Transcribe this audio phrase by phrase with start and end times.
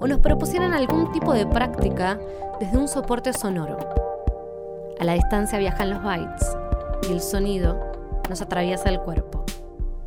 [0.00, 2.18] o nos propusieran algún tipo de práctica
[2.60, 3.78] desde un soporte sonoro.
[4.98, 6.56] A la distancia viajan los bytes
[7.08, 7.78] y el sonido
[8.28, 9.44] nos atraviesa el cuerpo.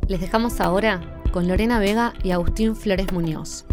[0.08, 1.00] Les dejamos ahora
[1.32, 3.64] con Lorena Vega y Agustín Flores Muñoz.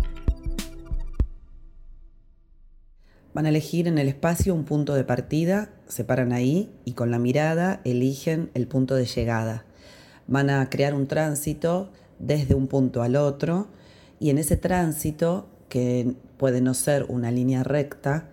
[3.34, 7.12] Van a elegir en el espacio un punto de partida, se paran ahí y con
[7.12, 9.66] la mirada eligen el punto de llegada.
[10.28, 13.68] Van a crear un tránsito desde un punto al otro
[14.20, 18.30] y en ese tránsito que puede no ser una línea recta,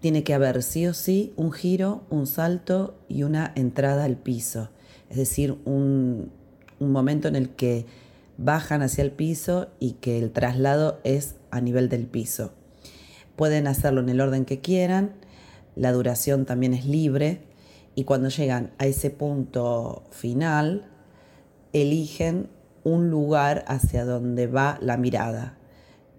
[0.00, 4.68] tiene que haber sí o sí un giro, un salto y una entrada al piso.
[5.08, 6.32] Es decir, un,
[6.80, 7.86] momento en el que
[8.36, 12.52] bajan hacia el piso y que el traslado es a nivel del piso.
[13.36, 15.12] Pueden hacerlo en el orden que quieran,
[15.76, 17.42] la duración también es libre
[17.94, 20.88] y cuando llegan a ese punto final,
[21.72, 22.48] eligen
[22.82, 25.56] un lugar hacia donde va la mirada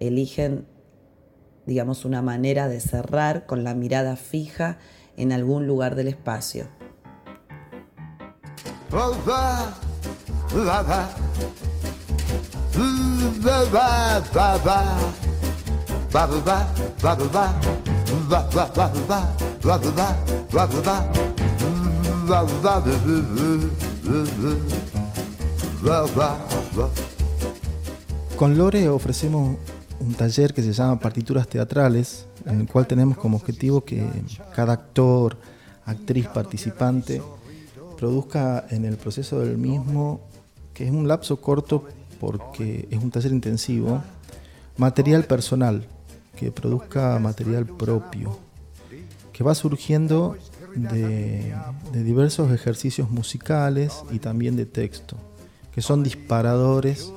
[0.00, 0.66] eligen,
[1.66, 4.78] digamos, una manera de cerrar con la mirada fija
[5.16, 6.68] en algún lugar del espacio.
[28.36, 29.56] Con Lore ofrecemos
[30.04, 34.06] un taller que se llama Partituras Teatrales, en el cual tenemos como objetivo que
[34.54, 35.36] cada actor,
[35.86, 37.22] actriz, participante
[37.96, 40.20] produzca en el proceso del mismo,
[40.74, 41.84] que es un lapso corto
[42.20, 44.02] porque es un taller intensivo,
[44.76, 45.86] material personal,
[46.36, 48.38] que produzca material propio,
[49.32, 50.36] que va surgiendo
[50.74, 51.54] de,
[51.92, 55.16] de diversos ejercicios musicales y también de texto,
[55.72, 57.10] que son disparadores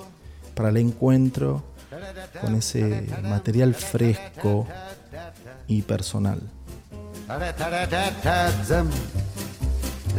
[0.56, 1.64] para el encuentro
[2.42, 4.68] con ese material fresco
[5.68, 6.42] y personal.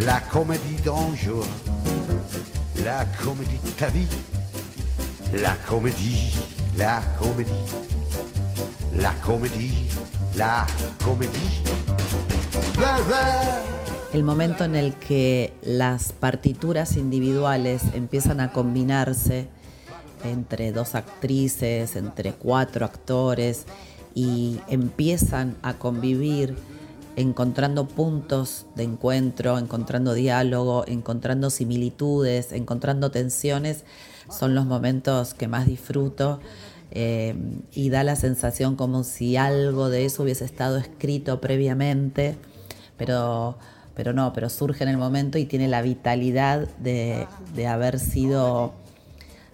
[0.01, 1.45] La comédie d'un jour,
[2.85, 4.07] la comédie de ta vie,
[5.43, 6.33] la comédie,
[6.77, 7.53] la comédie,
[8.95, 9.89] la comédie,
[10.37, 10.67] la
[11.05, 11.63] comédie.
[14.13, 19.49] El momento en el que las partituras individuales empiezan a combinarse
[20.25, 23.65] entre dos actrices, entre cuatro actores
[24.15, 26.57] y empiezan a convivir
[27.17, 33.85] encontrando puntos de encuentro, encontrando diálogo, encontrando similitudes, encontrando tensiones,
[34.31, 36.39] son los momentos que más disfruto
[36.91, 37.35] eh,
[37.73, 42.37] y da la sensación como si algo de eso hubiese estado escrito previamente,
[42.97, 43.59] pero,
[43.95, 48.75] pero no, pero surge en el momento y tiene la vitalidad de, de haber sido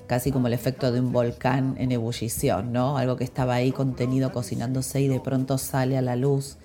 [0.07, 2.99] casi como el efecto de un volcán en ebullición, ¿no?
[2.99, 6.57] Algo que estaba ahí contenido, cocinándose y de pronto sale a la luz.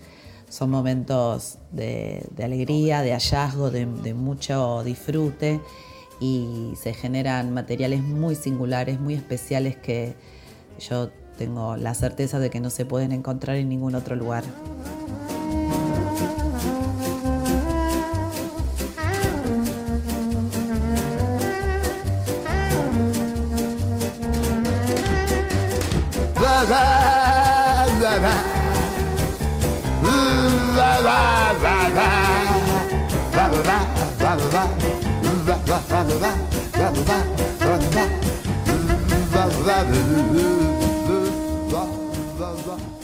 [0.49, 5.61] Son momentos de, alegría, de hallazgo, de, de, mucho disfrute
[6.19, 10.15] y se generan materiales muy singulares, muy especiales que
[10.79, 14.43] yo tengo la certeza de que no se pueden encontrar en ningún otro lugar.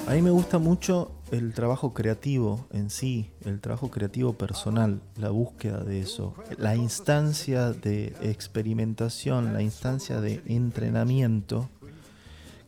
[0.07, 5.31] A mí me gusta mucho el trabajo creativo en sí, el trabajo creativo personal, la
[5.31, 11.69] búsqueda de eso, la instancia de experimentación, la instancia de entrenamiento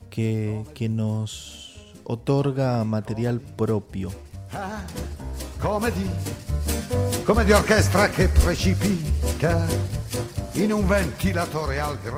[0.09, 1.67] que, que nos
[2.03, 4.11] otorga material propio.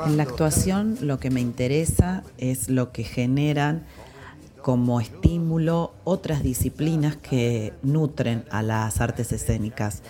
[0.06, 3.86] En la actuación lo que me interesa es lo que generan
[4.62, 10.04] como estímulo otras disciplinas que nutren a las artes escénicas.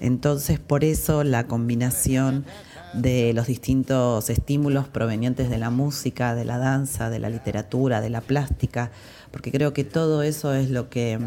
[0.00, 2.44] Entonces, por eso la combinación
[2.94, 8.10] de los distintos estímulos provenientes de la música, de la danza, de la literatura, de
[8.10, 8.90] la plástica,
[9.30, 11.18] porque creo que todo eso es lo que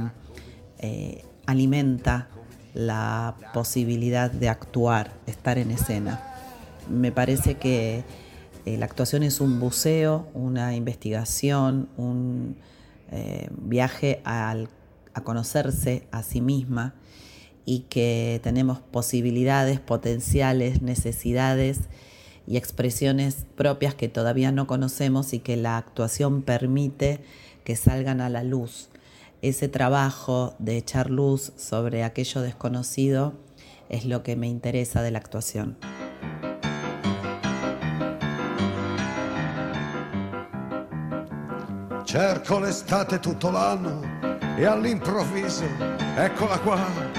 [0.79, 2.29] eh, alimenta
[2.73, 6.21] la posibilidad de actuar, estar en escena.
[6.89, 8.03] Me parece que
[8.65, 12.55] eh, la actuación es un buceo, una investigación, un
[13.11, 14.55] eh, viaje a
[15.23, 16.93] conocerse a sí misma
[17.67, 21.81] y que tenemos posibilidades, potenciales, necesidades
[22.47, 27.19] y expresiones propias que todavía no conocemos y que la actuación permite
[27.63, 28.89] que salgan a la luz
[29.41, 33.33] ese trabajo de echar luz sobre aquello desconocido
[33.89, 35.77] es lo que me interesa de la actuación.
[42.05, 44.01] Cerco l'estate tutto l'anno
[44.57, 45.65] e all'improvviso,
[46.17, 47.16] eccola qua.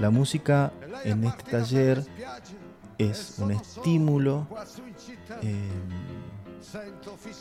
[0.00, 0.72] La música
[1.04, 2.04] en este taller
[2.98, 4.46] es un estímulo
[5.42, 5.68] eh,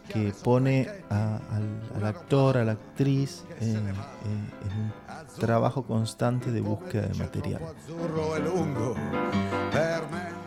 [0.09, 4.91] que pone al, actor, a la actriz en, un
[5.39, 7.61] trabajo constante de búsqueda de material.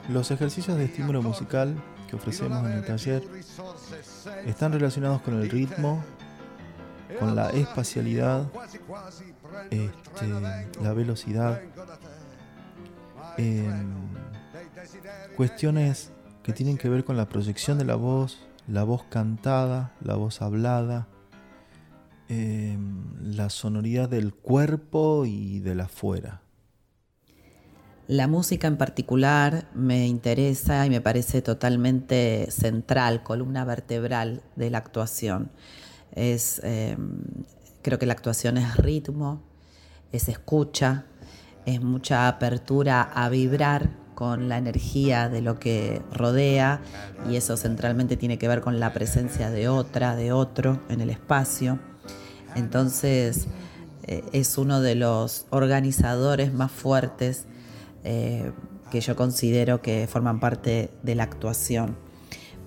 [0.09, 1.75] Los ejercicios de estímulo musical
[2.09, 3.23] que ofrecemos en el taller
[4.47, 6.03] están relacionados con el ritmo,
[7.19, 8.49] con la espacialidad,
[9.71, 10.29] este,
[10.83, 11.61] la velocidad,
[15.37, 16.13] cuestiones
[16.43, 20.43] que tienen que ver con la proyección de la voz, la voz cantada, la voz
[20.43, 21.09] hablada,
[22.29, 26.43] em, la sonoridad del cuerpo y de la afuera.
[28.07, 34.79] La música en particular me interesa y me parece totalmente central, columna vertebral de la
[34.79, 35.53] actuación.
[36.13, 37.23] Es, em,
[37.83, 39.43] creo que la actuación es ritmo,
[40.13, 41.05] es escucha,
[41.67, 46.83] es mucha apertura a vibrar con la energía de lo que rodea
[47.31, 51.09] y eso centralmente tiene que ver con la presencia de otra, de otro en el
[51.09, 51.79] espacio.
[52.55, 53.47] Entonces
[54.03, 57.47] eh, es uno de los organizadores más fuertes
[58.05, 58.53] eh,
[58.91, 61.97] que yo considero que forman parte de la actuación.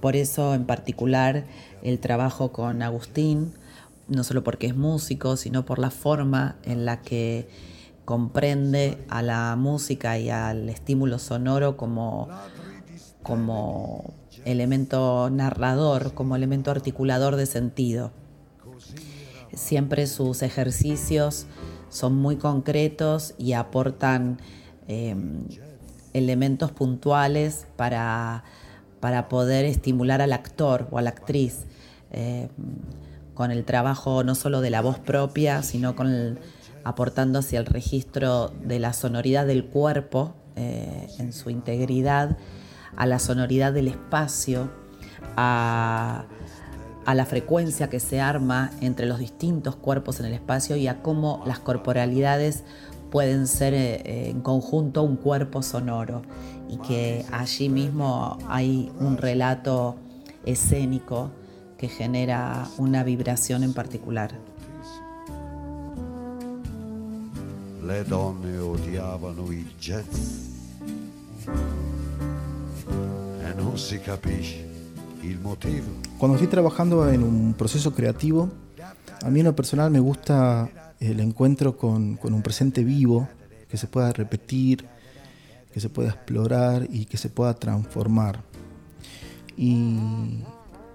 [0.01, 1.45] Por eso en particular
[1.83, 3.53] el trabajo con Agustín,
[4.07, 7.47] no solo porque es músico, sino por la forma en la que
[8.05, 12.27] comprende a la música y al estímulo sonoro como,
[13.21, 14.13] como
[14.45, 18.11] elemento narrador, como elemento articulador de sentido.
[19.53, 21.45] Siempre sus ejercicios
[21.89, 24.39] son muy concretos y aportan
[24.87, 25.45] em,
[26.13, 28.43] elementos puntuales para,
[28.99, 31.65] para, poder estimular al actor o a la actriz
[32.11, 32.49] em,
[33.33, 36.39] con el trabajo no solo de la voz propia, sino con
[36.83, 42.37] aportando hacia el registro de la sonoridad del cuerpo eh, en su integridad,
[42.95, 44.69] a la sonoridad del espacio,
[45.37, 46.25] a,
[47.05, 51.43] la frecuencia que se arma entre los distintos cuerpos en el espacio y a cómo
[51.45, 52.63] las corporalidades
[53.11, 56.21] pueden ser eh, en conjunto un cuerpo sonoro.
[56.69, 59.95] Y que allí mismo hay un relato
[60.45, 61.31] escénico
[61.83, 64.31] que genera una vibración en particular.
[67.85, 70.07] le donne odiavano il jazz
[73.43, 74.65] e non si capisce
[75.23, 75.87] il motivo.
[76.17, 78.49] Cuando estoy trabajando en un proceso creativo,
[79.21, 80.69] a mí en lo personal me gusta
[81.01, 83.27] el encuentro con, con un presente vivo
[83.67, 84.85] que se pueda repetir,
[85.73, 88.39] que se pueda explorar y que se pueda transformar.
[89.57, 89.99] Y,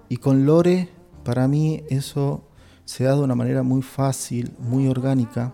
[0.09, 0.89] y, con Lore,
[1.23, 2.43] para mí eso
[2.85, 5.53] se da de una manera muy fácil, muy orgánica,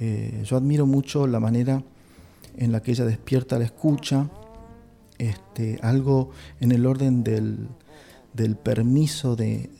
[0.00, 1.82] eh, yo admiro mucho la manera
[2.56, 4.30] en la que ella despierta la escucha,
[5.18, 7.68] este, algo en el orden del,
[8.62, 9.70] permiso de,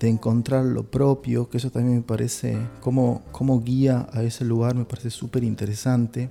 [0.00, 3.22] encontrar lo propio, que eso también me parece, como,
[3.64, 6.28] guía a ese lugar, me parece súper interesante.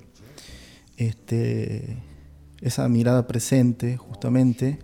[0.98, 1.98] Este,
[2.60, 4.80] esa mirada presente, justamente,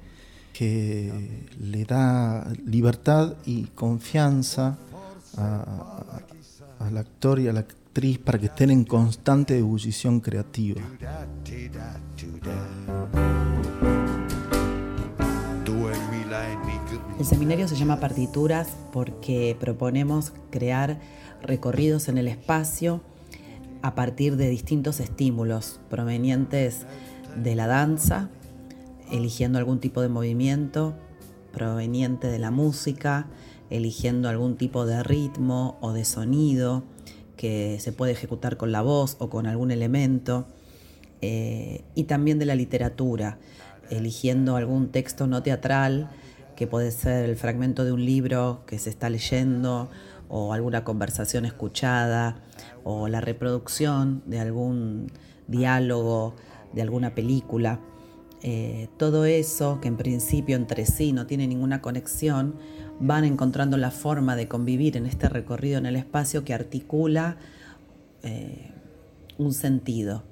[0.58, 4.76] que le da libertad y confianza
[6.80, 7.66] al actor y a la
[8.24, 10.82] para que estén en constante ebullición creativa.
[17.20, 21.00] El seminario se llama Partituras porque proponemos crear
[21.42, 23.02] recorridos en el espacio
[23.82, 26.86] a partir de distintos estímulos provenientes
[27.36, 28.30] de la danza,
[29.12, 30.96] eligiendo algún tipo de movimiento
[31.52, 33.28] proveniente de la música,
[33.70, 36.84] eligiendo algún tipo de ritmo o de sonido,
[37.36, 40.48] que se puede ejecutar con la voz o con algún elemento,
[41.22, 43.40] eh, y también de la literatura,
[43.90, 46.10] eligiendo algún texto no teatral,
[46.56, 49.90] que puede ser el fragmento de un libro que se está leyendo,
[50.30, 52.36] o alguna conversación escuchada
[52.84, 55.12] o la reproducción de algún
[55.48, 56.36] diálogo
[56.74, 57.80] de alguna película.
[58.44, 62.56] Eh, todo eso que en principio entre sí no tiene ninguna conexión,
[63.00, 67.38] van encontrando la forma de convivir en este recorrido en el espacio que articula
[68.24, 68.72] eh,
[69.38, 70.24] un sentido.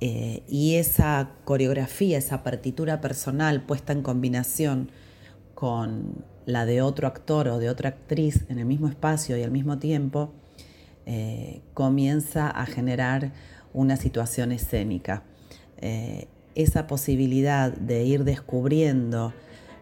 [0.00, 4.90] Eh, y esa coreografía, esa partitura personal puesta en combinación
[5.54, 9.50] con la de otro actor o de otra actriz en el mismo espacio y al
[9.50, 10.32] mismo tiempo,
[11.72, 13.32] comienza a generar
[13.72, 15.22] una situación escénica.
[16.58, 19.32] Esa posibilidad de ir descubriendo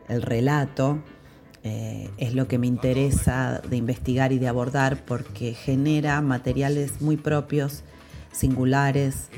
[0.09, 1.03] el relato
[2.17, 7.83] es lo que me interesa de investigar y de abordar porque genera materiales muy propios,
[8.31, 9.31] singulares,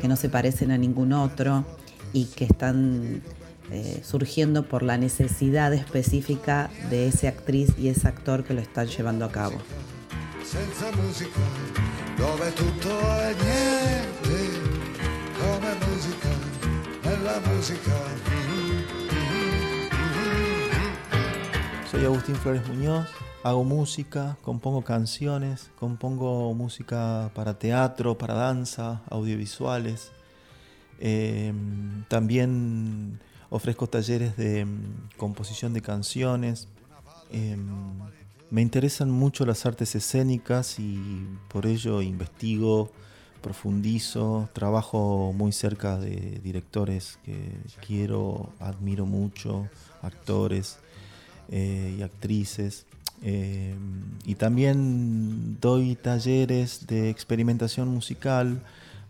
[0.00, 1.64] que no se parecen a ningún otro
[2.12, 3.22] y que están
[3.70, 8.86] eh, surgiendo por la necesidad específica de esa actriz y ese actor que lo están
[8.86, 9.56] llevando a cabo.
[21.90, 23.08] Soy Agustín Flores Muñoz,
[23.42, 30.12] hago música, compongo canciones, compongo música para teatro, para danza, audiovisuales.
[31.00, 33.18] Em, también
[33.50, 34.78] ofrezco talleres de em,
[35.16, 36.68] composición de canciones.
[37.30, 37.66] Em,
[38.50, 42.92] me interesan mucho las artes escénicas y por ello investigo,
[43.42, 47.52] profundizo, trabajo muy cerca de directores que
[47.86, 49.68] quiero, admiro mucho,
[50.02, 50.78] actores
[51.50, 52.86] eh, y actrices.
[53.22, 53.74] Eh,
[54.24, 58.60] y también doy talleres de experimentación musical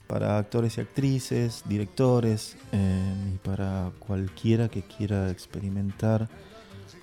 [0.06, 6.28] para actores y actrices, directores eh, y para cualquiera que quiera experimentar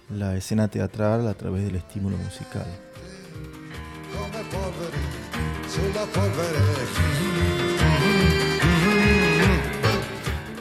[0.10, 2.68] la escena teatral a través del estímulo musical.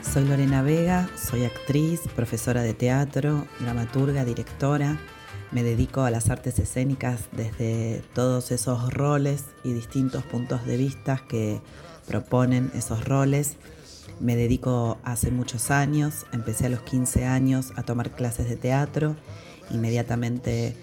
[0.01, 4.99] Soy Lorena Vega, soy actriz, profesora de teatro, dramaturga, directora.
[5.51, 11.23] Me dedico a las artes escénicas desde todos esos roles y distintos puntos de vista
[11.29, 11.61] que
[12.07, 13.57] proponen esos roles.
[14.19, 19.17] Me dedico hace muchos años, empecé a los 15 años a tomar clases de teatro,
[19.71, 20.75] inmediatamente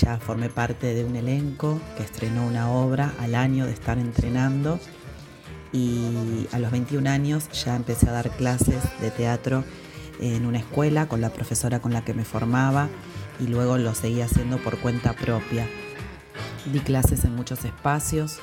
[0.00, 4.78] ya formé parte de un elenco que estrenó una obra al año de estar entrenando
[5.72, 9.64] y a los 21 años ya empecé a dar clases de teatro
[10.20, 12.88] en una escuela con la profesora con la que me formaba
[13.40, 15.66] y luego lo seguí haciendo por cuenta propia.
[16.66, 18.38] Di clases en muchos espacios,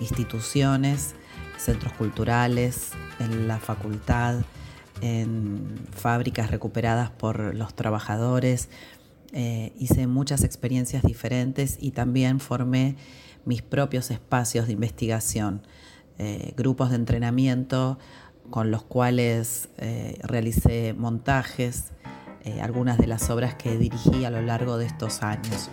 [0.00, 1.14] instituciones,
[1.56, 4.40] centros culturales, en la facultad,
[5.00, 8.68] en fábricas recuperadas por los trabajadores.
[9.32, 12.96] Eh, hice muchas experiencias diferentes y también formé
[13.44, 15.62] mis propios espacios de investigación,
[16.18, 17.98] eh, grupos de entrenamiento
[18.50, 21.90] con los cuales eh, realicé montajes,
[22.60, 25.70] algunas de las obras que dirigí a lo largo de estos años.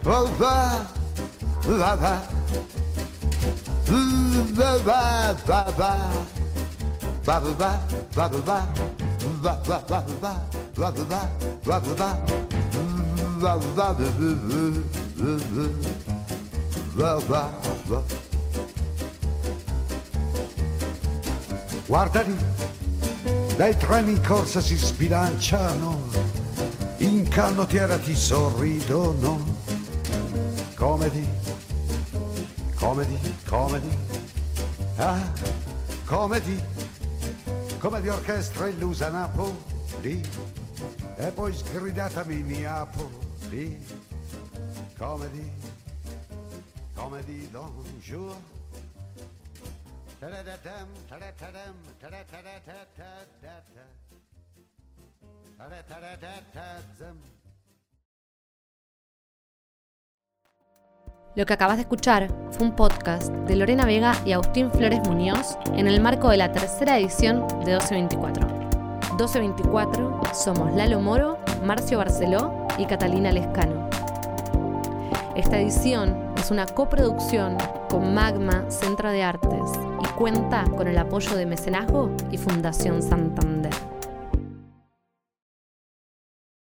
[21.88, 22.38] Guarda lì,
[23.57, 26.00] dai treni in corsa si sbilanciano
[26.98, 29.43] in canottiera ti sorridono.
[30.75, 31.27] Comedy,
[32.75, 33.98] comedy, comedy,
[34.98, 35.31] ah,
[36.05, 36.63] comedy,
[37.79, 40.21] come di orchestra illusa Napoli,
[41.17, 43.75] e poi sgridatami Napoli, comedy,
[46.96, 47.50] comedy
[50.22, 51.75] ta-da-da-dam, ta-da-da-da-da-da-da.
[61.36, 65.58] Lo que acabas de escuchar fue un podcast de Lorena Vega y Agustín Flores Muñoz
[65.75, 68.48] en el marco de la tercera edición de 1224.
[69.10, 73.88] 1224 somos Lalo Moro, Marcio Barceló y Catalina Lescano.
[75.36, 77.58] Esta edición es una coproducción
[77.89, 79.72] con Magma Centro de Artes
[80.03, 83.90] y cuenta con el apoyo de Mecenazgo y Fundación Santander.